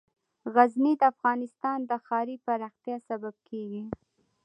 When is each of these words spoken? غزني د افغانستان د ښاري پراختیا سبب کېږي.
غزني 0.53 0.93
د 0.99 1.03
افغانستان 1.13 1.79
د 1.89 1.91
ښاري 2.05 2.35
پراختیا 2.45 2.97
سبب 3.09 3.35
کېږي. 3.49 3.83